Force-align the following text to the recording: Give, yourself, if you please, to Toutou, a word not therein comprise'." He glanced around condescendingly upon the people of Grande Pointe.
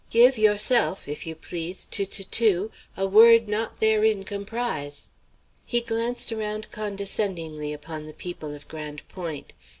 Give, 0.09 0.35
yourself, 0.35 1.07
if 1.07 1.27
you 1.27 1.35
please, 1.35 1.85
to 1.85 2.07
Toutou, 2.07 2.71
a 2.97 3.05
word 3.05 3.47
not 3.47 3.79
therein 3.79 4.23
comprise'." 4.23 5.11
He 5.63 5.79
glanced 5.79 6.31
around 6.31 6.71
condescendingly 6.71 7.71
upon 7.71 8.07
the 8.07 8.13
people 8.13 8.51
of 8.55 8.67
Grande 8.67 9.07
Pointe. 9.09 9.53